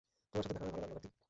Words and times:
তোমার 0.29 0.43
সাথে 0.45 0.51
দেখা 0.53 0.63
হয়ে 0.65 0.73
ভালো 0.73 0.81
লাগল, 0.83 0.93
কার্তিক। 0.95 1.17